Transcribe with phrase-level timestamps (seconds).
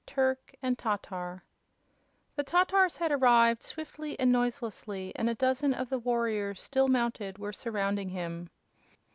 [0.07, 1.43] Turk and Tatar
[2.35, 7.37] The Tatars had arrived, swiftly and noiselessly, and a dozen of the warriors, still mounted,
[7.37, 8.49] were surrounding him.